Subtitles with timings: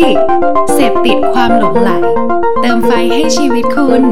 [0.00, 0.18] ดิก
[0.74, 1.90] เสพติดความหลงไหล
[2.60, 4.02] เติมไฟให้ชีวิตคุณ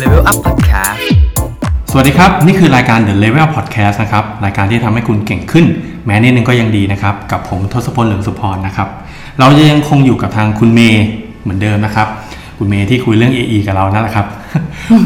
[0.00, 1.00] Level Up Podcast
[1.90, 5.66] สวัสดีครับ นี่คือรายการ The Level Up Podcast นะครับ รายการที่ทำให้คุณเก่งขึ้น
[6.06, 8.88] แม้นิดนึงก็ยังดีนะครับ กับผมทศพลเหลืองสุพรนะครับ
[9.38, 11.04] เราจะยังคงอยู่กับทางคุณเมย์
[11.42, 12.08] เหมือนเดิมนะครับ
[12.58, 14.26] คุณเมย์ที่คุยเรื่อง AE กับเรานั่นแหละครับ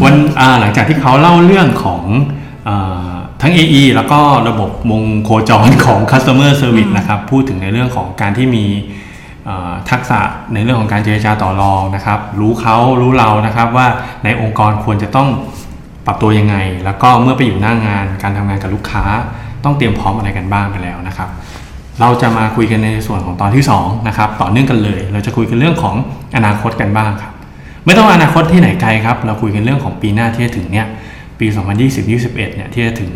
[0.04, 2.39] วันอ่าหลังจากที่เขาเล่าเรื่องของอา
[3.42, 8.64] ทั้ง AE แล้วก็ระบบวงโคจรของ Customer Service นะครับพูดถึงในเรื่องของการที่มี
[9.48, 10.20] อ่าทักษะ
[10.54, 13.86] ในเรื่องของการเจรจาต่อรองนะครับ รู้เขารู้เรานะครับว่า
[14.24, 15.28] ในองค์กรควรจะต้อง
[16.06, 19.04] ปรับตัวยังไง แล้วก็เมื่อไปอยู่หน้างาน การทำงานกับลูกค้า
[19.64, 21.28] ต้องเตรียมพร้อมอะไรกันบ้างไปแล้วนะครับ
[22.00, 25.94] เราจะมาคุยกันในส่วนของตอนที่2นะครับต่อเนื่องกันเลย เราจะคุยกันเรื่องของ
[26.36, 27.32] อนาคตกันบ้างครับ
[27.84, 30.86] ไม่ต้องอนาคตที่ไหนไกลครับ เราคุยกันเรื่องของปีหน้าที่จะถึงเนี่ย
[31.40, 31.46] ปี
[31.96, 33.10] 2020-21เนี่ยที่จะถึง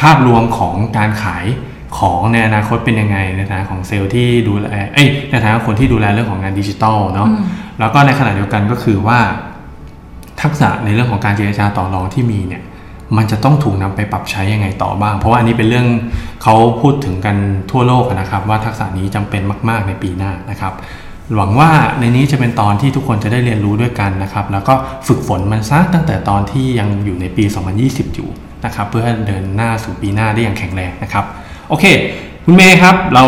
[0.00, 1.46] ภาพรวมของการขาย
[1.98, 7.28] ของในอนาคตเป็นยังไงในฐานะของเซลล์ที่ดูแลเอ้ยในฐานะคนที่ดูแลเรื่องของงานดิจิทัลเนาะ
[7.80, 9.18] แล้วก็ในขณะเดียวกันก็คือว่า
[10.42, 12.62] ทักษะในเรื่องของการเจรจาต่อรองที่มีเนี่ย
[13.16, 15.86] มันจะต้องถูกนำไปปรับใช้ยังไงต่อบ้าง เพราะว่าอันนี้เป็นเรื่อง
[16.42, 17.36] เขาพูดถึงกัน
[17.70, 20.72] ทั่วโลกนะครับ ว่าทักษะนี้จำเป็นมาก ๆในปีหน้านะครับ
[21.34, 24.74] หวังว่าในนี้จะเป็นตอนที่ทุกคนจะได้เรียนรู้ด้วยกันนะครับ แล้วก็
[25.06, 27.44] ฝึกฝนมันซะตั้งแต่ตอนที่ยังอยู่ในปี
[27.80, 28.28] 2020 อยู่
[28.64, 31.24] นะครับเพื่อให้เดินหน้าสู่ปีหน้าได้อย่างแข็งแรงนะครับ
[31.68, 31.84] โอเค
[32.44, 33.24] คุณเมย์ครับ เรา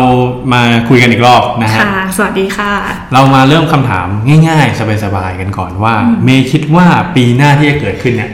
[0.53, 2.71] มาคุยกันอีกรอบนะฮะค่ะสวัสดีค่ะ
[3.13, 4.07] เรามาเริ่มคำถาม
[4.47, 8.31] ง่าย ๆ สบายๆกันก่อนว่า เมย์คิดว่าปีหน้าที่จะเกิดขึ้นเนี่ย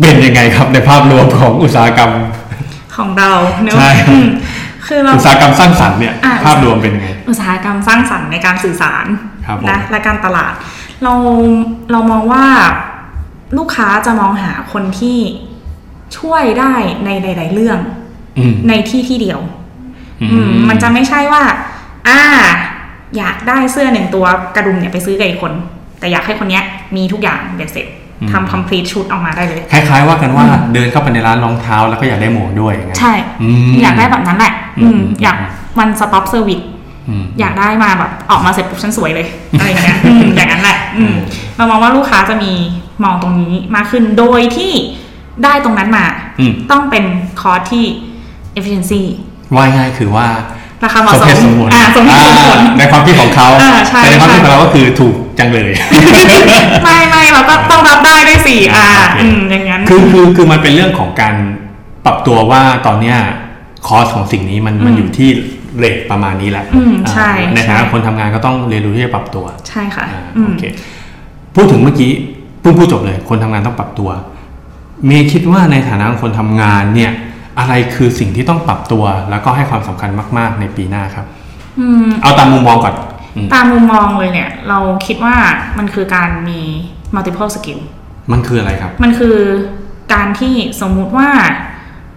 [0.00, 2.12] เป็นยังไงครับในภาพรวมของอุตสาหกรรม
[2.96, 3.30] ของเรา
[3.64, 4.26] เนอะใช่อืม
[4.86, 9.06] คือเราอุตสาหกรรมสร้างสรรค์เนี่ยอะภาพรวมเป็นยังไง อุตสาหกรรมสร้างสรรค์ในการสื่อสาร
[9.46, 10.52] ครับผมนะและการตลาด
[11.02, 11.14] เรา
[11.90, 12.44] เรามองว่า
[13.58, 15.18] ลูกค้าจะมองหาคนที่
[16.18, 17.78] ช่วยได้ในหลาย ๆ เรื่อง
[18.38, 19.40] อืมในที่ที่เดียว
[20.22, 21.42] อือืมมันจะไม่ใช่ว่า
[22.08, 22.20] อ่า
[23.16, 24.26] อยากได้เสื้อหนึ่งตัว
[24.56, 25.52] กระดุมเนี่ยไปซื้อกับอีกคน
[25.98, 26.64] แต่อยากให้คนเนี้ย
[26.96, 27.86] มีทุกอย่างเบ็ดเสร็จ
[28.32, 33.12] ทำ complete ชุดออกมาได้เลย คล้าย ๆ ว่ากันว่าเดินเข้าไปในร้านรองเท้าแล้วก็อยากได้หมวกด้วยอย่างเงี้ยใช่
[33.42, 35.36] อืมอยากได้แบบนั้นแหละอือืมมอยาก
[35.78, 36.60] one stop service
[37.08, 39.26] อืมอยากได้มาแบบออกมาเสร็จปุ๊บฉันสวยเลย
[39.58, 41.14] อะไรอย่างเงี้ยอืมอย่างนั้นแหละอืม
[41.56, 42.52] เรามองว่าลูกค้าจะมี
[43.04, 44.72] มองตรงนี้มากขึ้นโดยที่
[45.44, 46.04] ได้ตรงนั้นมา
[46.40, 47.04] อืมต้องเป็น
[47.40, 47.84] คอร์สที่
[48.58, 49.02] efficiency
[49.54, 50.28] ว่าง่ายคือว่า
[50.82, 55.70] ราคาเหมาะสมสเหตุสมผลอ่าสมเหตุสมผลอ่าในความคิดของเขาอ่าใช่แต่ในความคิดของเราก็คือถูก จังเลย
[56.84, 61.34] ไม่ไม่เราก็ต้องรับได้ด้วยสิอ่าโอเคอืมอย่างนั้นคือคือคือมันเป็นเรื่องของการ
[62.04, 63.16] ปรับตัวว่าตอนเนี้ย
[63.86, 65.28] คอสของสิ่งนี้มันมันอยู่ที่
[65.78, 70.64] เรทประมาณนี้แหละอืมใช่อ่าในฐานะใช่คนทำงานก็ต้องเรียนรู้ที่จะปรับตัว ใช่ค่ะอ่าอืมโอเค
[71.54, 72.10] พูดถึงเมื่อกี้
[72.60, 74.10] เพิ่งพูดจบเลย คนทำงานต้องปรับตัว
[75.06, 77.12] เมย์คิดว่าในฐานะคนทำงานเนี่ย
[77.58, 81.26] อะไรคือสิ่งที่ต้องปรับตัว แล้วก็ให้ความสำคัญมาก ๆ ในปีหน้าครับ
[81.80, 83.05] อืมเอาตามมุมมองก่อนอืม
[83.54, 85.36] ตามมุมมองเลยเนี่ย เราคิดว่า
[85.78, 86.60] มันคือการมี
[87.14, 87.80] multiple skill
[88.32, 89.36] มันคืออะไรครับ มันคือ
[90.14, 91.28] การที่สมมุติว่า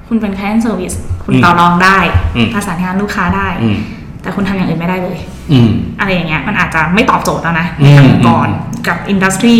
[0.07, 1.97] คุณเป็น client service คุณอืมต่อรองได้
[2.35, 3.77] อืมประสานงานลูกค้าได้อืม
[4.21, 5.17] แต่คุณทำอย่างอื่นไม่ได้เลย
[5.51, 5.69] อืม
[5.99, 8.47] อะไรอย่างเงี้ยมันอาจจะไม่ตอบโจทย์แล้วนะอืมทางองค์กร
[8.87, 9.55] กับอินดัสทรี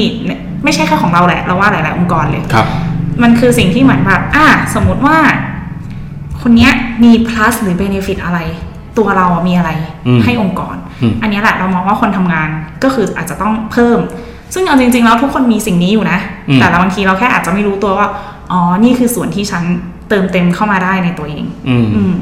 [0.63, 2.67] ไม่ใช่แค่ของเราแหละเราว่าหลาย ๆ องค์กรเลยครับ
[3.23, 5.17] มันคือสิ่งที่เหมือนแบบอะสมมุติว่า
[6.41, 6.71] คนเนี้ย
[7.03, 8.39] มี plus หรือ benefit อะไร
[8.97, 9.71] ตัวเราอะมีอะไร
[10.07, 12.49] อืมให้องค์กร อืมอันเนี้ยแหละเรามองว่าคนทำงาน
[12.83, 13.99] ก็คืออาจจะต้องเพิ่ม
[14.53, 18.07] ซึ่งเอาจริง ๆ แล้วทุกคนมีสิ่งนี้อยู่นะอืมแต่ละบางทีเราแค่อาจจะไม่รู้ตัวว่า
[18.51, 19.63] อ๋อ นี่คือส่วนที่ฉัน
[20.09, 22.13] เติมเต็มเข้ามาได้ในตัวเองอืมอืม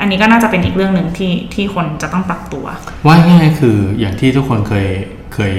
[0.00, 2.64] อันนี้ก็น่าจะเป็นอีกเรื่องหนึ่งที่ที่คนจะต้องปรับตัว
[3.06, 4.86] ว่าง่ายๆคืออย่างที่ทุกคนเคย
[5.34, 5.52] เคย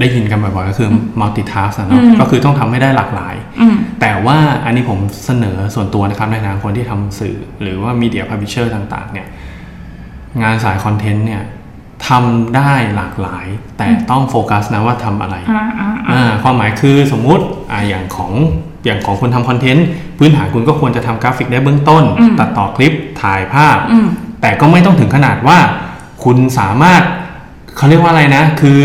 [0.00, 0.88] ได้ยินกันบ่อยๆก็คือ
[1.20, 9.26] multitask อะเนาะอืมก็คือต้องทำให้ได้หลากหลายอืมแต่ว่าอันนี้ผมเสนอส่วนตัวนะครับในฐานะคนที่ทำสื่อ หรือว่ามีเดียพับ l ิเชอร์ต่าง ๆ เนี่ย
[10.42, 11.42] งานสายคอนเทนต์เนี่ย
[12.08, 13.46] ทำได้หลากหลาย
[13.78, 18.32] แต่ต้องโฟกัสนะว่าทำอะไรอ่าอ่าอ่าอ่าความหมายคือสมมุติอ่าอย่างของ
[18.84, 19.86] อย่างของคนทำคอนเทนต์
[20.18, 22.92] พื้นฐานคุณก็ควรจะทำกราฟิกได้เบื้องต้นอืมตัดต่อคลิป
[23.22, 24.06] ถ่ายภาพอืม
[24.42, 25.58] แต่ก็ไม่ต้องถึงขนาดว่า
[26.24, 27.02] คุณสามารถ
[27.76, 28.80] เขาเรียกว่าอะไรนะ คือ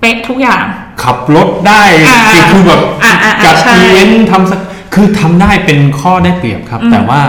[0.00, 0.64] เป๊ะทุกอย่าง
[1.02, 4.60] ขับรถได้อ่าคือคือแบบอ่าอ่าอ่าจัดใช่อีเวนต์ทำสัก
[4.94, 7.20] คือทำได้เป็นข้อได้เปรียบครับอืมแต่ว่า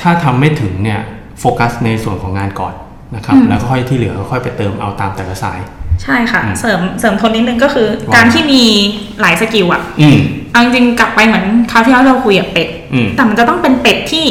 [0.00, 1.00] ถ้าทำไม่ถึงเนี่ย
[1.40, 2.74] โฟกัสในส่วนของงานก่อน
[3.14, 5.58] นะครับอืมแล้วก็ค่อยที่เหลือก็ค่อยไปเติมเอาตามแต่ละสาย
[6.02, 8.62] ใช่ค่ะอืมเสริมเสริมทนนิดนึงก็คือว่าการที่มี
[9.20, 10.18] หลาย skill อะอืม
[10.52, 14.24] เอาจริงๆกลับไปเหมือนคราวที่แล้วเราคุยกับเป็ดอืมแต่มันจะต้องเป็นเป็ดที่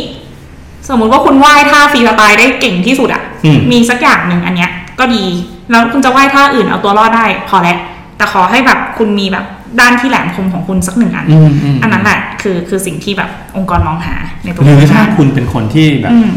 [0.89, 5.23] สมมุติว่าคุณว่ายท่าฟรีสไตล์ได้เก่งที่สุดอะอืมมีสักอย่างหนึ่งอันเนี้ย ก็ดี
[5.69, 7.77] แล้วคุณจะว่ายท่าอื่นเอาตัวรอดได้พอแล้ว
[8.17, 9.45] แต่ขอให้แบบคุณมีแบบ
[9.79, 16.29] ด้านที่แหลมคมของคุณสักหนึ่งอันอืมอืมอันนั้นแหละคือคือสิ่งที่แบบองค์กรมองหาในตัวหรือถ้าคุณคุณเป็นคนที่แบบอืม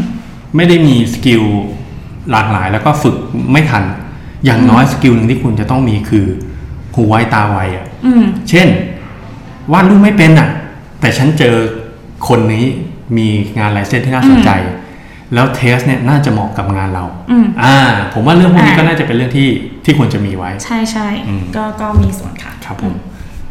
[0.55, 1.43] ไม่ได้มี skill
[2.31, 3.15] หลากหลายแล้วก็ฝึก
[3.51, 3.83] ไม่ทัน
[4.45, 6.25] อย่างน้อย skill หนึ่งที่คุณจะต้องมีคือ
[6.93, 8.67] หูไวตาไวอะอืมเช่น
[9.71, 10.49] วาดรูปไม่เป็นอะ
[11.01, 11.55] แต่ฉันเจอ
[12.27, 12.65] คนนี้
[13.17, 13.27] มี
[13.59, 14.51] งานลายเส้นที่น่าสนใจ
[15.33, 17.75] แล้ว taste เนี่ยน่าจะเหมาะกับงานเราอืมอ่า
[18.13, 19.49] ผมว่าเรื่องพวกนี้อ่าก็น่าจะเป็นเรื่องที่
[19.85, 22.93] ที่ควรจะมีไว้ ใช่ใช่อืมก็ก็มีส่วนค่ะครับผม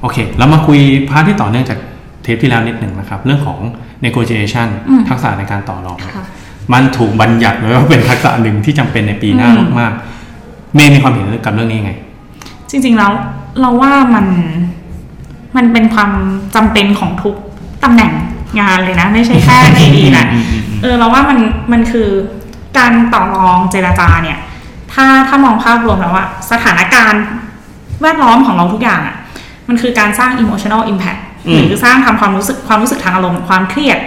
[0.01, 1.79] โอเคเรามาคุย part ที่ต่อเนื่องจาก
[2.23, 3.59] เทปที่แล้วนิดหนึ่งนะครับ เรื่องของ
[4.05, 6.27] negotiation อืมทักษะในการต่อรองเนี่ยค่ะ
[6.73, 11.93] มันถูกบัญญัติไว้ว่าเป็นทักษะหนึ่งที่จำเป็นในปีหน้าอืมมากๆ เมย์มีความเห็นกับเรื่องนี้ไง
[12.71, 13.13] จริง ๆ แล้ว
[13.61, 14.27] เราว่ามัน
[15.57, 16.11] มันเป็นความ
[16.55, 17.37] จำเป็นของทุก
[17.85, 18.13] ตำแหน่ง
[18.61, 21.39] งานเลยนะ ไม่ใช่แค่ในดีนะอืมอืมอืมเออเราว่ามัน
[21.73, 22.09] มันคือ
[22.79, 24.39] การต่อรองเจรจาเนี่ย
[24.93, 27.23] ถ้าถ้ามองภาพรวมแล้วว่าสถานการณ์
[28.03, 29.17] แวดล้อมของเราทุกอย่างอะ่ะ
[29.69, 33.99] มันคือการสร้าง emotional impact อืมหรือสร้างทำความรู้สึกความรู้สึกทางอารมณ์ความเครียด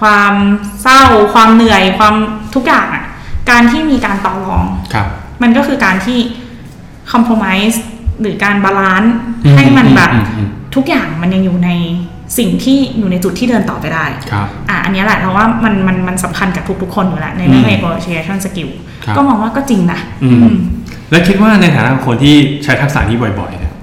[0.00, 0.34] ความ
[0.82, 1.02] เศร้า
[1.34, 2.14] ความเหนื่อยความ
[2.54, 3.04] ทุกอย่างอะ่ะ
[3.50, 4.64] การที่มีการต่อรอง
[4.94, 5.06] ครับ
[5.42, 6.18] มันก็คือการที่
[7.12, 7.76] compromise
[8.20, 9.12] หรือการ balance
[9.44, 11.70] อืมให้มันแบบอืมอืมทุกอย่างมันยังอยู่ใน
[12.38, 18.70] สิ่งที่อยู่ในจุดที่เดินต่อไปได้ครับอะอันเนี้ยแหละเราว่ามันมันมันสำคัญกับทุกๆคนอยู่แล้วในเรื่องอืม negotiation skill
[19.04, 20.56] ครับก็มองว่าก็จริงนะอืมอืม
[21.10, 23.74] แล้วคิดว่าในฐานะคนที่ใช้ทักษะนี้บ่อยๆเนี่ย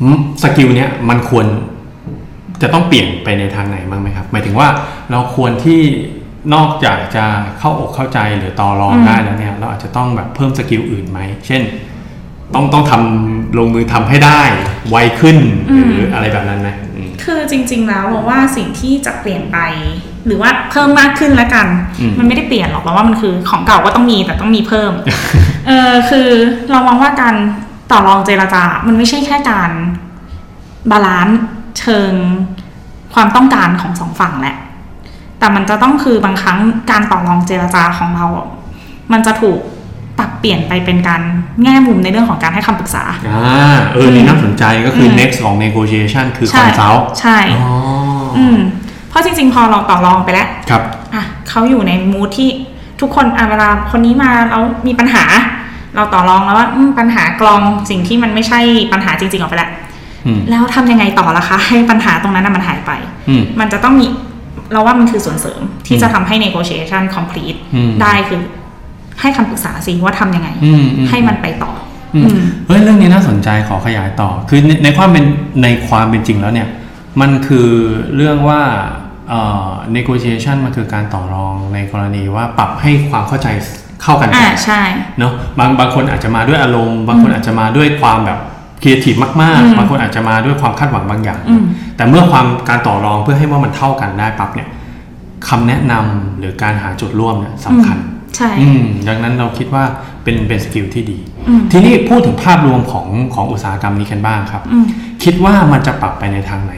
[0.00, 1.46] อืม skill เนี้ยมันควร
[2.62, 4.68] จะต้องเปลี่ยนไปในทางไหนบ้างไหมครับ หมายถึงว่า
[5.10, 5.80] เราควรที่
[6.54, 7.24] นอกจากจะ
[7.58, 11.62] เข้าอกเข้าใจหรือต่อรองอืมได้แล้วเนี่ย เราอาจจะต้องแบบเพิ่ม skill อื่นไหม เช่น
[12.54, 14.40] ต้องต้องทำลงมือทำให้ได้
[14.90, 15.36] ไวขึ้น
[15.88, 19.58] หรืออะไรแบบนั้นไหมอืมคือจริง ๆ แล้วเราว่าสิ่งที่จะเปลี่ยนไป
[20.26, 21.66] หรือว่าเพิ่มมากขึ้นแล้วกัน
[22.00, 24.92] อืมมันไม่ได้เปลี่ยนหรอกเราว่ามันคือของเก่าก็ต้องมีแต่ต้องมีเพิ่ม
[25.66, 26.28] เออคือ
[26.70, 27.34] เรามองว่าการ
[27.90, 29.70] ต่อรองเจรจา มันไม่ใช่แค่การ
[30.90, 31.38] balance
[31.78, 32.12] เชิง
[33.14, 34.56] ความต้องการของสองฝั่งแหละ
[35.38, 36.58] แต่มันจะต้องคือบางครั้ง
[36.90, 38.46] การต่อรองเจรจาของเราอะ
[39.12, 39.58] มันจะถูก
[40.18, 41.22] ปรับเปลี่ยนไปเป็นการ
[41.62, 47.70] แง่มุมในเรื่องของการให้คำปรึกษา อ่า เออ นี่น่าสนใจก็คืออ ม next ของ negotiation คือ ใช่ consult ใช่ อ๋อ
[48.36, 48.56] ออืม
[49.08, 50.82] เพราะจริงๆ พอเราต่อรองไปแล้ว ครับ
[51.14, 52.50] อะเขาอยู่ในมูทที่
[53.00, 55.24] ทุกคนอะเวลาคนนี้มาแล้วมีปัญหา
[55.94, 57.60] เราต่อรองแล้วว่าอืมปัญหากลอง
[57.90, 58.60] สิ่งที่มันไม่ใช่
[58.92, 59.77] ปัญหาจริงๆออกไปแล้วอืม
[60.50, 62.92] แล้วทำยังไงต่อล่ะคะ ให้ปัญหาตรงนั้นนะมันหายไป
[63.28, 64.06] อืมมันจะต้องมี
[64.72, 68.40] เราว่ามันคือส่วนเสริมที่อืมจะทำให้ negotiation complete อืมได้คือ
[69.20, 71.72] ให้คำปรึกษาสิว่าทำยังไงอืมอืมให้มันไปต่อ
[72.14, 75.24] ออืมอืมเฮ้ยเรื่องนี้น่าสนใจขอขยายต่อ คือในในความเป็น
[75.62, 76.68] ในความเป็นจริงแล้วเนี่ย
[77.20, 77.68] มันคือ
[78.16, 78.60] เรื่องว่า
[79.28, 83.48] เอ่อ negotiation มันคือการต่อรองในกรณีว่าปรับให้ความเข้าใจ
[84.02, 84.82] เข้ากันก่อ่าอนใช่
[85.18, 88.38] เนาะบางบางคนอาจจะมาด้วยอารมณ์ บางคนอาจจะมาด้วยความแบบ
[88.82, 91.62] ครีเอทีฟมากอืมๆบางคนอาจจะมาด้วยความคาดหวังบางอย่างอืม
[91.96, 94.68] แต่เมื่อความการต่อรองเพื่อให้ว่ามันเท่ากันได้ปั๊บเนี่ย
[95.48, 97.96] คำแนะนำหรือการหาจุดร่วมเนี่ยสำคัญ
[98.36, 99.84] ใช่อืมดังนั้นเราคิดว่า
[100.24, 104.84] เป็นเป็น skill ที่ดีอืมทีนี้พูดถึงภาพรวมของของอุตสาหกรรมนี้กันบ้างครับอืม
[105.24, 106.74] คิดว่ามันจะปรับไปในทางไหน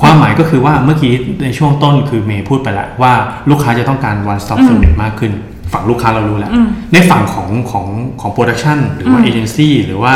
[0.00, 1.12] ความหมายก็คือว่าเมื่อกี้
[1.44, 3.12] ในช่วงต้นคือเมย์พูดไปแล้วว่า
[3.50, 5.32] ลูกค้าจะต้องการ one stop อืม service มากขึ้น
[5.72, 7.86] ฝั่งลูกค้าเรารู้แล้วอืมในฝั่งของของ
[8.20, 10.12] ของ production หรือว่าอืมเอเจนซี่หรือว่า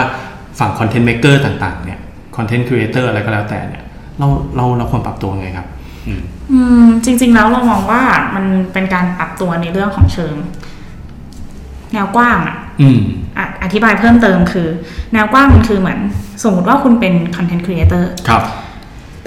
[0.59, 1.99] ฝั่งคอนเทนต์เม k เกอร์ต่างๆเนี่ย
[2.37, 3.85] content creator อะไรก็แล้วแต่เนี่ย
[4.19, 4.27] เรา
[4.57, 5.67] เราเราควรปรับตัวไงครับ
[6.07, 6.23] อืม
[6.53, 8.03] อืมจริง ๆ แล้วเรามองว่า
[8.35, 10.35] มันเป็นการปรับตัวในเรื่องของเชิง
[11.93, 13.01] แนวกว้างอะอืม
[13.37, 14.69] อะอธิบายเพิ่มเติมคือ
[15.13, 15.99] แนวกว้างมันคือเหมือน
[16.43, 18.43] สมมติว่าคุณเป็น content creator ครับ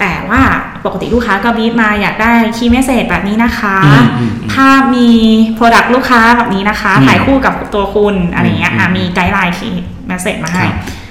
[0.00, 0.42] แต่ว่า
[0.84, 5.08] ปกติลูกค้าก็บีบมาอยากได้ key message แบบนี้นะคะอืมอืมอืมภาพมี
[5.54, 11.01] product ลูกค้าแบบนี้นะคะอืมถ่ายคู่กับตัวคุณอะไรเงี้ยอืมอะอืมมี guideline key message มาให้ครับ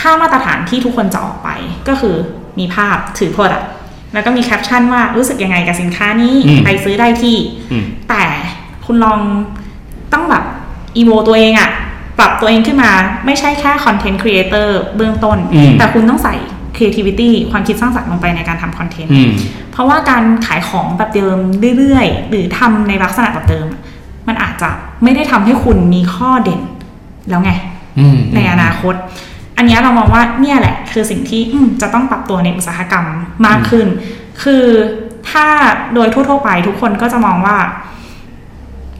[0.00, 1.48] ถ้ามาตรฐานที่ทุกคนจะออกไป
[1.88, 2.14] ก็คือ
[2.58, 3.70] มีภาพถือ product
[4.14, 7.36] แล้วก็มีแคปชั่นว่ารู้สึกยังไงกับสินค้านี้อืมไปซื้อได้ที่
[7.72, 8.22] อืมแต่
[8.86, 9.20] คุณลอง
[10.12, 10.44] ต้องแบบ
[10.96, 11.70] อีโวตัวเองอะ
[12.18, 12.90] ปรับตัวเองขึ้นมา
[13.26, 16.34] ไม่ใช่แค่ content creator เบื้องต้นอืมแต่คุณต้องใส่
[16.76, 19.32] creativity ความคิดสร้างสรรค์ลงไปในการทำ content อืม
[19.72, 21.38] เพราะว่าการขายของแบบเดิม
[21.78, 23.66] เรื่อยๆ หรือทำในลักษณะแบบเดิม
[24.28, 24.70] มันอาจจะ
[25.02, 26.60] ไม่ได้ทำให้คุณมีข้อเด่น
[27.28, 27.50] แล้วไง
[27.98, 28.94] อืมในอนาคต
[29.60, 33.06] อันเนี้ยเรามองว่าเนี่ยแหละ คือสิ่งที่อืมจะต้องปรับตัวในอุตสาหกรรม
[33.46, 33.86] มากขึ้น
[34.42, 34.64] คือ
[35.30, 35.46] ถ้า
[35.94, 37.56] โดยทั่วๆไปทุกคนก็จะมองว่า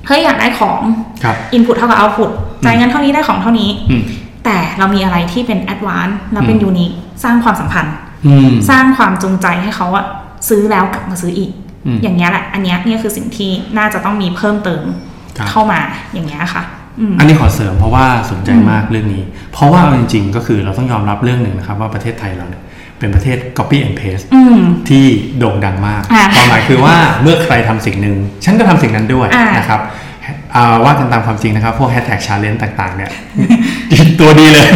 [0.07, 0.81] เฮ้ยอยากได้ของ
[1.25, 2.31] ครับ input เท่ากับ output
[2.65, 4.03] จ่ายเงินเท่านี้ได้ของเท่านี้อืม
[4.45, 6.91] แต่เรามีอะไรที่เป็น advance แล้วเป็นอืมยูนิค
[7.25, 7.95] สร้างความสัมพันธ์
[8.27, 10.07] อืมสร้างความจูงใจให้เขาอะ
[10.49, 11.51] ซื้อแล้วกลับมาซื้ออีก
[11.87, 14.85] อืมอย่างเงี้ยแหละ อันเนี้ยเนี่ยคือสิ่งที่น่าจะต้องมีเพิ่มเติม
[15.39, 15.81] ครับเข้ามา
[16.13, 16.63] อย่างเงี้ยค่ะ
[17.01, 22.63] อืมอันนี้ขอเสริมเพราะว่าสนใจมากเรื่องนี้ เพราะว่าเอาจริง ๆ ก็คือเราต้องยอมรับเรื่องหนึ่งนะครับ ว่าประเทศไทยเราเนี่ย
[22.99, 25.05] เป็นประเทศ copy and paste อืมที่
[25.39, 29.81] โด่งดังมากอ่าความหมายคือว่าเมื่อใครทำสิ่งหนึ่งฉันก็ทำสิ่งนั้นด้วยอ่านนะครับ
[30.57, 33.11] อ่าว่ากันตามความจริงนะครับ พวก hashtag challenge ต่าง ๆ เนี่ย
[34.21, 34.69] ตัวดีเลย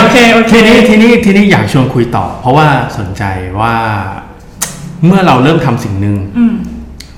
[0.00, 2.66] โอเคโอเคทีนี้ทีนี้ทีนี้อยากชวนคุยต่อ เพราะว่า
[2.98, 3.22] สนใจ
[3.60, 3.74] ว่า
[5.06, 6.54] เมื่อเราเริ่มทำสิ่งหนึ่งอืม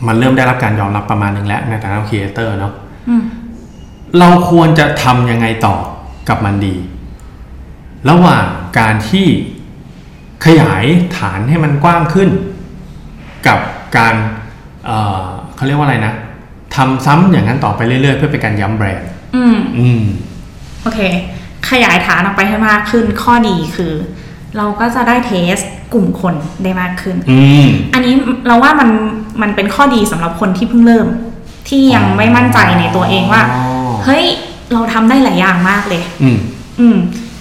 [0.07, 2.73] มันเริ่มได้รับการยอมรับประมาณหนึงแล้วในฐานะครีเอเตอร์เนาะ
[3.09, 3.23] อืม
[4.19, 5.77] เราควรจะทำยังไงต่อ
[6.29, 6.77] กับมันดี
[8.11, 8.47] ระหว่าง
[8.79, 9.27] การที่
[10.47, 10.85] ขยาย
[11.17, 12.29] ฐานให้มันกว้างขึ้น
[13.47, 13.59] กับ
[13.97, 14.15] การ
[14.87, 16.15] เอ่อเขาเรียกว่าอะไรนะ
[16.75, 20.03] ทำซ้ำอย่างนั้นต่อไปเรื่อยๆ เพื่อเป็นการย้ำแบรนด์อืมอืม
[20.83, 21.01] โอเค
[21.71, 23.93] ขยายฐานออกไปให้มากขึ้นข้อดีคือ
[24.57, 25.57] เราก็จะได้เทส
[25.93, 28.15] กลุ่มคนได้มากขึ้น อืมอันนี้
[28.47, 28.89] เราว่ามัน
[29.43, 31.07] มันเป็นข้อดีสำหรับคนที่เพิ่งเริ่ม
[31.69, 33.66] ที่ยังไม่มั่นใจในตัวเองว่าอ๋อ
[34.07, 34.25] เฮ้ย
[34.73, 36.39] เราทำได้หลายอย่างมากเลย อืม
[36.81, 36.97] อืม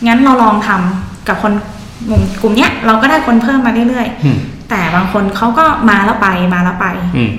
[0.07, 1.53] งั้นเราลองทำกับคน
[2.09, 7.31] กลุ่มกลุ่มเนี้ยเราก็ได้คนเพิ่มมาเรื่อยอืมๆแต่บางคนเขาก็มาแล้วไปมาแล้วไปอืม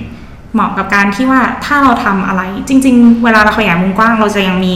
[0.53, 4.73] เหมาะกับการที่ว่าถ้าเราทำอะไร จริง ๆ เวลาเราขยายมุมกว้าง เราจะยังมี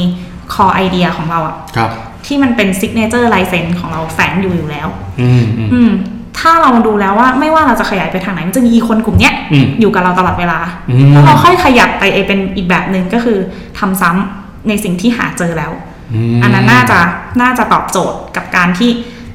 [0.53, 1.89] core idea ของเราอะครับ
[2.25, 4.87] ที่มันเป็น signature ลายเซ็นของเราแฝงอยู่อยู่แล้ว
[5.21, 5.91] อืมอืมอืม
[6.39, 13.37] ถ้าเราดูแล้วว่าไม่ว่าเราจะขยายไปทางไหน มันจะมีคนกลุ่มเนี้ยอืมอยู่กับเราตลอดเวลาอืมแล้วเราค่อยขยับไปเป็นอีกแบบหนึ่งก็คือ
[13.79, 16.99] ทำซ้ำ ในสิ่งที่หาเจอแล้วอันนั้นน่าจะ
[17.41, 18.89] น่าจะตอบโจทย์กับการที่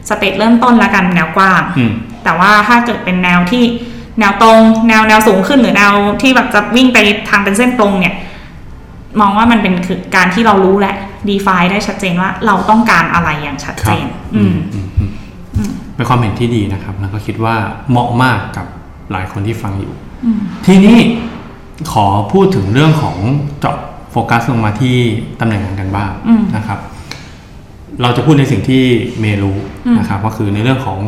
[0.08, 1.92] stage เริ่มต้นแล้วกันแนวกว้างอืม
[2.24, 3.64] แต่ว่าถ้าเกิดเป็นแนวที่
[4.20, 5.92] แนวตรง แนวแนวสูงขึ้นหรือแนว
[6.22, 8.14] ที่แบบจะวิ่งไปทางเป็นเส้นตรงเนี่ย
[9.20, 10.94] มองว่ามันเป็นคือการที่เรารู้และ
[11.28, 14.06] define ได้ชัดเจนว่าเราต้องการอะไรอย่างชัดคเจรับน
[14.36, 17.56] อืมอืมอืมเป็นความเห็นที่ดีนะครับ แล้วก็คิดว่า
[17.90, 18.66] เหมาะมากกับ
[19.12, 19.92] หลายคนที่ฟังอยู่
[20.24, 20.98] อืมทีนี้
[21.92, 23.16] ขอพูดถึงเรื่องของ
[23.60, 23.85] เจาะโฟ
[24.30, 24.96] กัสลงมาที่
[25.40, 26.78] ตำแหน่งงานกันบ้างอืมนะครับ
[28.02, 28.82] เราจะพูดในสิ่งที่
[29.20, 31.00] เมย์รู้อืมนะครับก็คือในเรื่องของ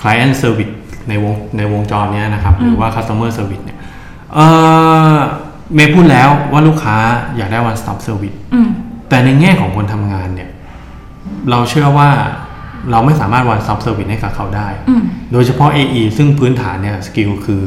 [0.00, 0.74] client service
[1.08, 3.78] ในวงในวงจรเนี้ยนะครับ หรือว่า customer service เนี่ย
[4.34, 4.46] เอ่
[5.14, 5.16] อ
[5.74, 6.96] เมย์พูดแล้วว่าลูกค้า
[7.36, 8.68] อยากได้ one stop service อืม
[9.08, 10.50] แต่ในแง่ของคนทำงานเนี่ย
[11.50, 12.10] เราเชื่อว่า
[12.90, 15.02] เราไม่สามารถ one stop service ให้กับเขาได้อืม
[15.32, 17.62] โดยเฉพาะ AE ซึ่งพื้นฐานเนี่ย skill คือ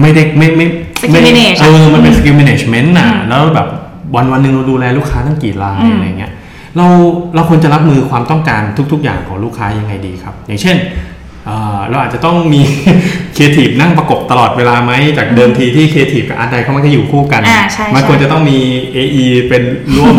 [0.00, 0.66] ไม่ได้ไม่ไม่
[1.00, 3.68] Skill ไม่ได้ manage เออมันเป็นอืมสกิล management น่ะอืมแล้วแบบ
[4.14, 6.32] วันวันหนึ่งเราดูแลลูกค้าตั้งกี่รายอืมอะไรเงี้ย
[6.76, 6.86] เรา
[7.34, 10.76] เราควรจะรับมือความต้องการทุก ๆ อย่างของลูกค้ายังไงดีครับ อย่างเช่น
[11.46, 12.60] เอ่อเราอาจจะต้องมี
[13.36, 18.58] ครีเอทีฟนั่งประกบตลอดเวลาไหมจากเดิมทีที่ครีเอทีฟกับ art di เขามักจะอยู่คู่กันอ่าใช่มันใช่ควรจะต้องมี
[18.96, 19.62] AE เป็น
[19.96, 20.14] ร่วม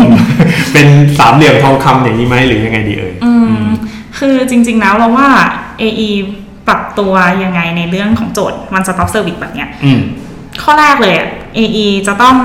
[0.72, 0.86] เป็น
[1.18, 3.62] สามเหลี่ยมทองคำอย่างนี้ไหมหรือยังไงดีเอ่ยอืม
[4.18, 5.28] คือจริง ๆ แล้วเราว่า
[5.82, 6.10] AE
[6.68, 7.12] ปรับตัว
[7.44, 10.00] ยังไงในเรื่องของโจทย์ one stop service แบบเนี้ยอืม
[10.62, 12.36] ข้อแรกเลยอะ AE จะต้อง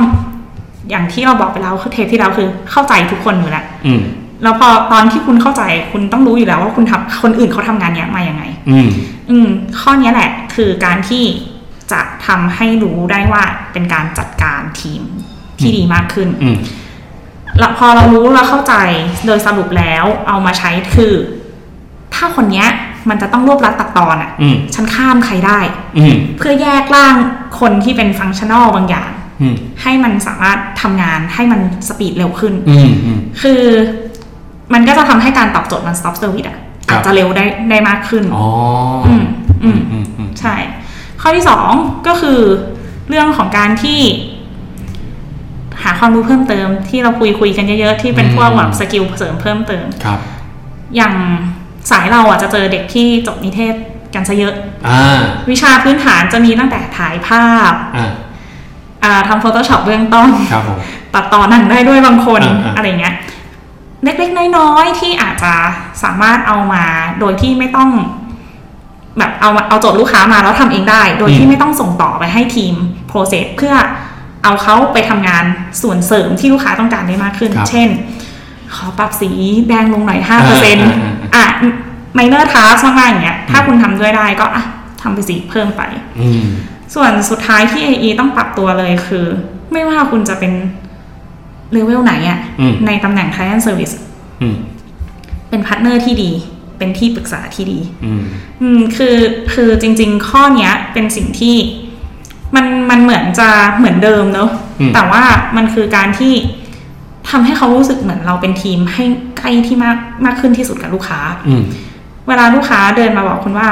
[0.91, 4.01] อย่างที่เราบอกไปแล้วคือเทปที่แล้วคือเข้าใจทุกคนอยู่แล้วอืม
[4.43, 8.89] แล้วพอตอนที่คุณเข้าใจคุณต้องรู้อยู่แล้วว่าคุณทำคนอื่นเขาทำงานเนี้ยมาอย่างไง อืม
[9.29, 9.47] อืม
[9.79, 11.23] ข้อเนี้ยแหละ คือการที่
[11.91, 13.43] จะทำให้รู้ได้ว่า
[13.73, 15.01] เป็นการจัดการทีม
[15.59, 16.57] ที่ดีมากขึ้นอืม
[17.59, 18.75] แล้วพอเรารู้เราเข้าใจ
[19.25, 21.13] โดยสรุปแล้วเอามาใช้คือ
[22.15, 22.67] ถ้าคนเนี้ย
[23.09, 25.59] มันจะต้องรวบรัดตัดตอนอะอืมฉันข้ามใครได้
[25.97, 27.15] อืมเพื่อแยกร่าง
[27.59, 29.20] คนที่เป็น functional บางอย่างอืม
[29.81, 33.61] ให้มันสามารถทำงานให้มัน speed เร็วขึ้นอืมอืมคือ
[34.73, 36.57] มันก็จะทำให้การตอบโจทย์ one stop service อะ
[36.89, 38.47] ครับอาจจะเร็วได้ได้มากขึ้น อ๋อ
[39.07, 39.25] อืม
[39.63, 40.55] อืมอืมอืมใช่
[41.21, 41.69] ข้อที่สอง
[42.07, 42.39] ก็คือ
[43.09, 43.99] เรื่องของการที่
[45.83, 50.19] หาความรู้เพิ่มเติมที่เราคุยคุยกันเยอะๆ ที่เป็นพวกแบบ skill เสริมเพิ่มเติม ครับ
[50.95, 51.13] อย่าง
[51.91, 53.75] สายเราอะจะเจอเด็กที่จบนิเทศ
[54.13, 54.53] กันซะเยอะ
[54.87, 55.19] อ่า
[55.49, 58.11] วิชาพื้นฐานจะมีตั้งแต่ถ่ายภาพอ่าอ่า
[59.27, 60.77] ทำ Photoshop เบื้องต้นครับผม
[61.13, 63.15] ตัดต่อหนังได้ด้วยบางคนอ่าอ่าอะไรเงี้ย
[64.03, 65.53] เล็กๆน้อยๆที่อาจจะ
[66.03, 66.83] สามารถเอามา
[67.19, 67.89] โดยที่ไม่ต้อง
[69.17, 72.73] แบบเอาเอาโจทย์ลูกค้ามาแล้วทำเองได้ โดยที่ไม่ต้องส่งต่อไปให้ทีม
[73.11, 73.75] process เพื่อ
[74.43, 75.43] เอาเขาไปทำงาน
[75.81, 77.89] ส่วนเสริมที่ลูกค้าต้องการได้มากขึ้นครับเช่น
[78.75, 79.29] ขอปรับสี
[79.69, 80.89] แดงลงหน่อยห้าเปอร์เซ็นต์
[81.35, 81.69] อ่าอะ
[82.17, 84.63] minor task มากๆอย่างเงี้ยถ้าคุณทำด้วยได้ก็อะ
[85.01, 85.81] ทำไปสีเพิ่มไป
[86.19, 86.45] อืม
[86.95, 89.25] ส่วนสุดท้ายที่ AE ต้องปรับตัวเลยคือ
[89.73, 90.53] ไม่ว่าคุณจะเป็น
[91.71, 93.93] เลเวลไหนอะอืมในตำแหน่ง Client Service
[94.41, 94.55] อืม
[95.49, 96.31] เป็น partner ที่ดี
[96.77, 98.21] เป็นที่ปรึกษาที่ดีอืม
[98.61, 99.15] อืมคือ
[99.53, 101.55] คือจริง ๆ ข้อเนี้ย เป็นสิ่งที่
[102.55, 105.23] มันมันเหมือนจะเหมือนเดิมเนอะอืมแต่ว่า
[105.57, 106.33] มันคือการที่
[107.29, 109.03] ทำให้เขารู้สึกเหมือนเราเป็นทีมให้
[109.37, 111.63] ใกล้ที่มากมากขึ้นที่สุดกับลูกค้าอืม
[112.27, 113.69] เวลาลูกค้าเดินมาบอกคุณว่า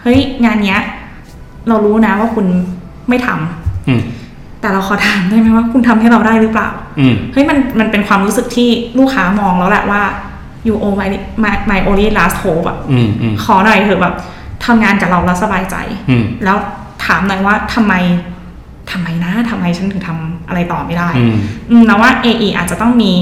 [0.00, 0.80] เฮ้ยงานเนี้ย
[1.68, 2.46] เรารู้นะว่าคุณ
[3.08, 4.02] ไม่ทำอืม
[4.60, 6.68] แแต่เราขอถามได้ไหมว่าคุณทำให้เราได้หรือเปล่า
[6.98, 8.68] อืมเฮ้ยมันมันเป็นความรู้สึกที่
[8.98, 10.02] ลูกค้ามองแล้วแหละว่า
[10.66, 11.08] you owe my
[11.44, 14.14] my my only last hope อะอืมอืมขอหน่อยเถอะแบบ
[14.64, 15.76] ทำงานกับเราแล้วสบายใจ
[16.10, 16.56] อืมแล้ว
[17.06, 17.94] ถามหน่อยว่าทำไม
[18.90, 21.36] ทำไมนะทำไมฉันถึงทำอะไรต่อไม่ได้อืม
[21.70, 23.12] อืมแล้วว่า AE อาจจะต้องมี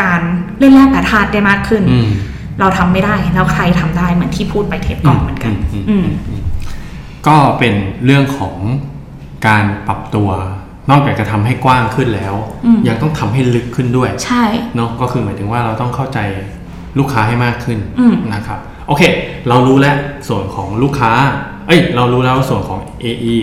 [0.00, 0.20] การ
[0.58, 2.08] เล่นแร่แปรธาตุได้มากขึ้นอืม
[2.60, 6.06] เราทำไม่ได้ แล้วใครทำได้เหมือนที่พูดไปเทปก่อนเหมือนกัน อืมอืม
[7.28, 7.74] ก็เป็น
[8.04, 8.56] เรื่องของ
[9.46, 10.30] การปรับตัว
[10.90, 12.34] นอกจากจะทำให้กว้างขึ้นแล้ว
[12.64, 14.44] อืมยังต้องทำให้ลึกขึ้นด้วย ใช่
[14.76, 16.18] เนาะก็คือหมายถึงว่าเราต้องเข้าใจ
[16.98, 19.02] ลูกค้าให้มากขึ้นอืมนะครับโอเค
[19.48, 19.96] เรารู้แล้ว
[20.28, 21.12] ส่วนของลูกค้า
[21.66, 23.36] เอ้ย เรารู้แล้วส่วนของ AE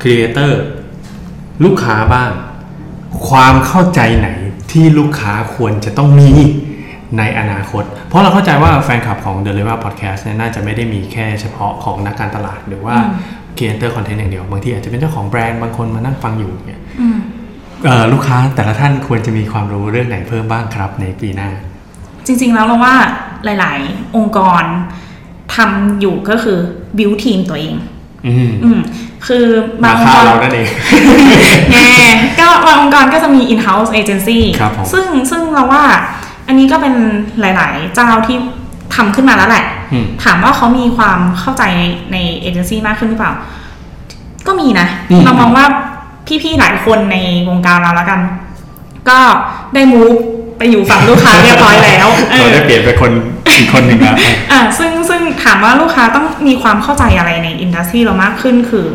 [0.00, 0.52] Creator
[1.64, 2.30] ลูกค้าบ้าง
[3.28, 4.28] ความเข้าใจไหน
[4.72, 6.30] ที่ลูกค้าควรจะต้องมี
[7.18, 13.14] ในอนาคต เพราะเราเข้าใจว่าแฟนคลับของ The Level Podcast เนี่ยน่าจะไม่ได้มีแค่เฉพาะของนักการตลาด หรือว่าอืม
[13.56, 17.18] Creator Content อย่างเดียว บางทีอาจจะเป็นเจ้าของแบรนด์บางคนมานั่งฟังอยู่เนี่ยอืม
[17.84, 21.50] เอ่อลูกค้าแต่ละท่านควรจะมีความรู้เรื่องไหนเพิ่มบ้างครับในปีหน้า
[22.26, 22.94] จริง ๆ แล้วเราว่า
[23.44, 24.62] หลาย ๆ องค์กร
[25.54, 26.58] ทำอยู่ก็คือ
[26.98, 27.74] build ทีมตัวเอง
[28.26, 28.80] อืมอืม
[29.26, 29.44] คือ
[29.84, 30.68] บางราองคาค์กรเรานั่นเอง
[31.72, 31.92] แง่
[32.40, 35.84] ก็บางองค์กรก็จะมี in-house agency ครับผมซึ่งซึ่งเราว่า
[36.48, 36.94] อันนี้ก็เป็น
[37.40, 38.36] หลาย ๆ เจ้าที่
[38.94, 41.62] ทำขึ้นมาแล้วแหละอืมถามว่าเขามีความเข้าใจ
[42.12, 43.32] ในเอเจนซี่มากขึ้นหรือเปล่า
[44.46, 45.64] ก็มีนะอืมเรามองว่า
[46.42, 47.16] พี่ ๆ หลายคนใน
[47.48, 48.20] วงการเราแล้วกัน
[49.08, 49.18] ก็
[49.74, 50.12] ได้มูฟ
[50.58, 53.12] ไปอยู่ฝั่งลูกค้าเรียบร้อยแล้วเอเราอได้เปลี่ยนไปคน
[53.58, 54.16] อีกคนหนึ่งแล้ว
[54.52, 58.86] อ่าซึ่งซึ่งถามว่าลูกค้าต้องมีความเข้าใจอะไรในอินดัสทรีเรามากขึ้นคือ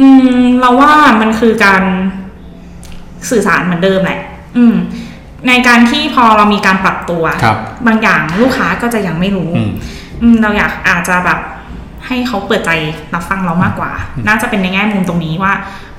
[0.00, 0.06] อื
[0.40, 1.82] ม เราว่ามันคือการ
[3.30, 4.20] สื่อสารเหมือนเดิมแหละ
[4.56, 4.74] อืม
[5.48, 7.56] ในการที่พอเรามีการปรับตัวครับ
[7.86, 9.70] บางอย่างลูกค้าก็จะยังไม่รู้อืม
[10.22, 11.38] อืมเราอยากอาจจะแบบ
[12.06, 12.70] ให้เขาเปิดใจ
[13.14, 13.90] รับฟังเรามากกว่า
[14.26, 15.52] น่าจะเป็นในแง่มุมตรงนี้ว่า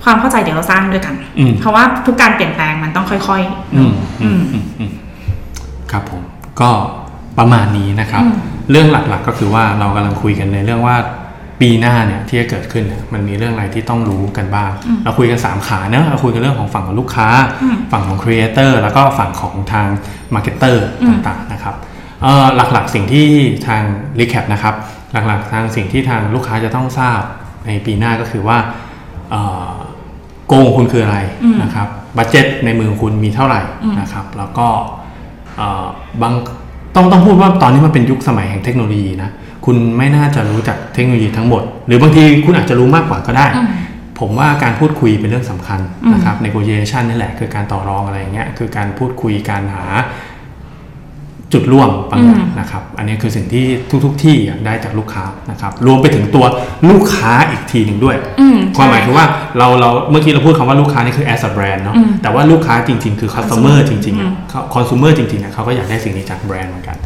[0.04, 4.92] ความเข้าใจเดี๋ยวเราสร้างด้วยกันอืมเพราะว่าทุกการเปลี่ยนแปลงมันต้องค่อยๆอืมอืมอืมอืม
[5.92, 6.22] ครับผม
[6.62, 6.70] ก็
[7.38, 8.36] ประมาณนี้นะครับอืม
[8.72, 10.96] เรื่องหลักๆก็คือว่าเรากำลังคุยกันในเรื่องว่า
[11.62, 14.72] ปีหน้าเนี่ยที่จะเกิดขึ้นเนี่ยมันมีเรื่องอะไรที่ต้องรู้กันบ้าง
[15.04, 17.28] เราคุยกัน 3 ขาเนอะเราคุยกันเรื่องของฝั่งของลูกค้า
[17.62, 19.88] อืมฝั่งของครีเอเตอร์แล้วก็ฝั่งของทาง
[20.34, 21.76] marketer อืมต่างๆนะครับ
[22.22, 23.28] เอ่อหลักๆสิ่งที่
[23.68, 23.84] ทาง
[24.20, 24.76] Recap นะครับ
[25.28, 27.22] หลักๆทางสิ่งที่ทางลูกค้าจะต้องทราบ
[27.68, 28.58] ในปีหน้าก็คือว่า
[29.30, 29.74] เอ่อ
[30.48, 34.68] โกงคุณคืออะไรอืมนะครับ budget ในมือคุณมีเท่าไหร่อืมนะครับ แล้วก็
[35.56, 35.86] เอ่อ
[36.22, 36.34] บาง
[36.96, 39.32] ต้องต้องพูดว่าตอนนี้มันเป็นยุคสมัยแห่งเทคโนโลยีนะ
[39.66, 43.68] คุณไม่น่าจะรู้จักเทคโนโลยีทั้งหมด หรือบางทีคุณอาจจะรู้มากกว่าก็ได้อืม
[44.20, 49.86] ผมว่าการพูดคุยเป็นเรื่องสำคัญอืมนะครับ negotiation นี่แหละคือการต่อรองอะไรอย่างเงี้ยคือการพูดคุยการหา
[51.54, 53.66] จุดร่วมบางอย่างนะครับ อันนี้คือสิ่งที่
[54.06, 56.46] ทุก ๆทที่อยากได้จากลูกค้านะครับ รวมไปถึงตัว
[56.90, 59.26] ลูกค้าอีกทีหนึ่งด้วยอืมความหมายใช่คือว่า
[59.58, 66.98] เราเราเมื่อกี้เราพูดคำว่าลูกค้านี่คือ as a brand เนาะอืมแต่ว่าลูกค้าจริง ๆ คือ customer จริงๆอือะมเขา consumer จริงๆอะเขาก็อยากได้สิ่งนี้จากแบรนด์เหมือนกัน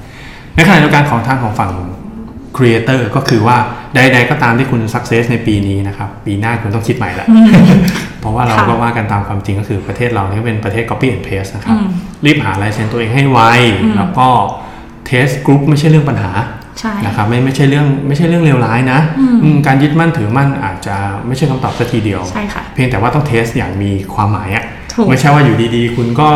[0.55, 1.71] ในขณะเดียวกันของทางของฝั่ง
[2.57, 3.57] creator ก็คือว่า
[3.95, 7.27] ใดๆก็ตามที่คุณ success ในปีนี้นะครับปีหน้าคุณต้องคิดใหม่ละ
[8.19, 11.87] เพราะว่าเราค่ะก็ว่ากันตามความจริงก็คือประเทศเราเนี่ยเป็นประเทศ copy and paste นะครับอืม
[12.25, 13.39] รีบหาลายเซ็นตัวเองให้ไว
[13.81, 14.27] อืมแล้วก็
[15.09, 16.31] test group ไม่ใช่เรื่องปัญหา
[16.79, 20.95] ใช่นะครับไม่ไม่ใช่เรื่องไม่ใช่เรื่องเลวร้ายนะอืมอืมการยึดมั่นถือมั่นอาจจะ
[21.27, 26.29] ไม่ใช่คำตอบสักทีเดียวใช่ค่ะเพียงแต่ว่าต้อง test อย่างมีความหมายอะถูกไม่ใช่ว่าอยู่ดีๆ คุณก็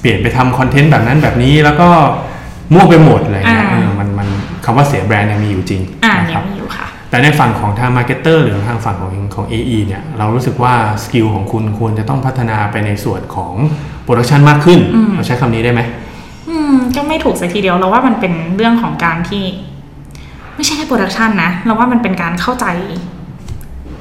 [0.00, 1.88] เปลี่ยนไปทำ content แบบนั้นแบบนี้แล้วก็
[2.72, 3.20] มั่วไปหมด
[4.64, 13.52] คำว่าเสียแบรนด์ยังมีอยู่จริงอ่านะคยังมีอยู่ค่ะแต่ในฝั่งของทาง marketer หรือทางฝั่งของของ AE เนี่ยเรารู้สึกว่าskill ของคุณควรจะต้องพัฒนาไปในส่วนของ
[14.04, 15.80] production มากขึ้นอืมเราใช้คำนี้ได้ไหม
[16.50, 19.44] อืมก็ไม่ถูกสักทีเดียวเราว่ามันเป็นเรื่องของการที่
[20.56, 22.66] ไม่ใช่แค่ production นะ เราว่ามันเป็นการเข้าใจ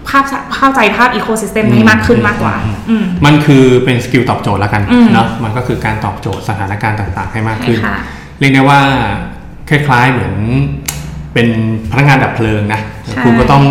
[0.07, 0.23] ภาพ
[0.55, 2.55] เข้าใจภาพ ecosystem ให้มากขึ้นมากกว่า
[2.89, 7.97] อืมมันคือเป็น skill ตอบโจทย์แล้วกันอืมเนาะมันก็คือการตอบโจทย์สถานการณ์ต่าง ๆ ให้มากขึ้นใช่ค่ะ
[8.39, 8.81] เรียกได้ว่า
[9.69, 10.35] คล้ายๆเหมือน
[11.33, 11.47] เป็น
[11.91, 13.63] พนักงานดับเพลิงนะใช่คุณก็ต้อง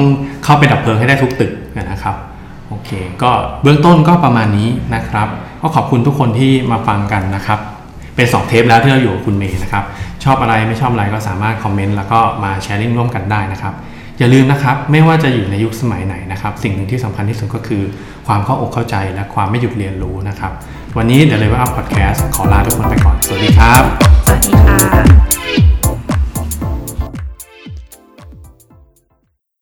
[0.44, 2.16] เข้าไปดับเพลิงให้ได้ทุกตึกนะครับ
[2.68, 2.90] โอเค
[3.22, 3.30] ก็
[3.62, 5.28] เบื้องต้นก็ประมาณนี้นะครับ
[5.60, 7.58] ก็ขอบคุณทุกคนที่มาฟังกันนะครับ
[8.16, 9.84] เป็นสองเทปแล้วที่เราอยู่กับคุณเมย์นะครับ
[10.24, 13.74] ชอบอะไรไม่ชอบอะไรก็สามารถคอมเมนต์แล้วก็มาแชร์ลิงก์ร่วมกันได้นะครับ
[14.18, 17.82] อย่าลืมนะครับ ไม่ว่าจะอยู่ในยุคสมัยไหนนะครับ สิ่งหนึ่งที่สำคัญที่สุดก็คือ
[18.26, 20.52] ความเข้าอกเข้าใจและความไม่หยุดเรียนรู้นะครับ
[20.96, 23.82] วันนี้เดี๋ยว Level Up Podcast ขอลาทุกคนไปก่อน สวัสดีครับ
[24.26, 25.71] สวัสดีค่ะ